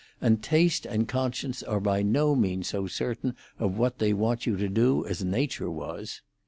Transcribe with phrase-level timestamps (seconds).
[0.19, 4.57] And taste and conscience are by no means so certain of what they want you
[4.57, 6.23] to do as Nature was."